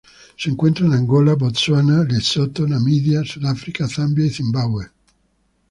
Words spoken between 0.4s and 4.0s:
encuentra en Angola, Botsuana, Lesotho, Namibia, Sudáfrica,